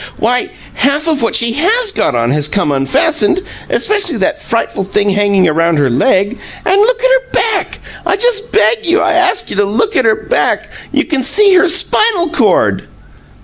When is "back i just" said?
7.31-8.51